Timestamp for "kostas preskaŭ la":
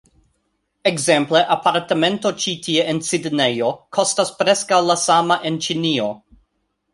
3.99-4.97